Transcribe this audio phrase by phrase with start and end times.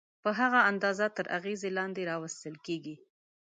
[0.23, 2.95] په هغه اندازه تر اغېزې لاندې راوستل کېږي.